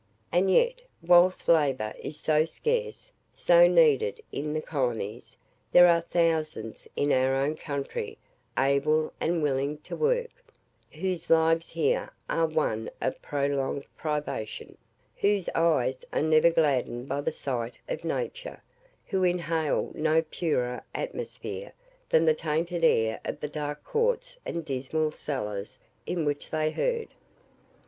And 0.31 0.49
yet, 0.49 0.81
whilst 1.03 1.47
labour 1.47 1.93
is 2.01 2.19
so 2.19 2.43
scarce, 2.43 3.11
so 3.35 3.67
needed 3.67 4.19
in 4.31 4.51
the 4.51 4.59
colonies, 4.63 5.37
there 5.71 5.85
are 5.87 6.01
thousands 6.01 6.87
in 6.95 7.11
our 7.11 7.35
own 7.35 7.55
country 7.55 8.17
ABLE 8.57 9.13
AND 9.21 9.43
WILLING 9.43 9.77
TO 9.77 9.95
WORK, 9.95 10.31
whose 10.95 11.29
lives 11.29 11.69
here 11.69 12.09
are 12.27 12.47
one 12.47 12.89
of 12.99 13.21
prolonged 13.21 13.85
privation, 13.95 14.75
whose 15.17 15.49
eyes 15.53 16.03
are 16.11 16.23
never 16.23 16.49
gladdened 16.49 17.07
by 17.07 17.21
the 17.21 17.31
sight 17.31 17.77
of 17.87 18.03
nature, 18.03 18.59
who 19.05 19.23
inhale 19.23 19.91
no 19.93 20.23
purer 20.31 20.81
atmosphere 20.95 21.73
than 22.09 22.25
the 22.25 22.33
tainted 22.33 22.83
air 22.83 23.21
of 23.23 23.39
the 23.39 23.47
dark 23.49 23.83
courts 23.83 24.39
and 24.47 24.65
dismal 24.65 25.11
cellars 25.11 25.77
in 26.07 26.25
which 26.25 26.49
they 26.49 26.71
herd. 26.71 27.09